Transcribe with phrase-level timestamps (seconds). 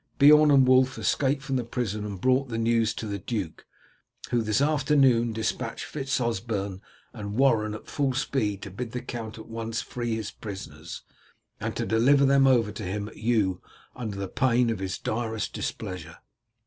[0.17, 3.67] Beorn and Wulf escaped from the prison and brought the news to the duke,
[4.31, 6.81] who this afternoon dispatched Fitz Osberne
[7.13, 11.03] and Warren at full speed to bid the count at once free his prisoners,
[11.59, 13.61] and deliver them over to him at Eu
[13.95, 16.17] under pain of his direst displeasure."